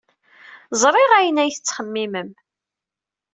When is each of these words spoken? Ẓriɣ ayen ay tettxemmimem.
Ẓriɣ 0.81 1.11
ayen 1.13 1.41
ay 1.41 1.51
tettxemmimem. 1.53 2.29